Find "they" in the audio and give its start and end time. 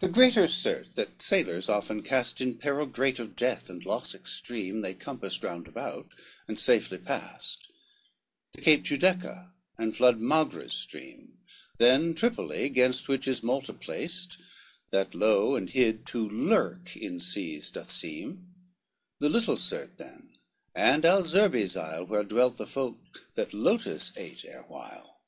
4.82-4.92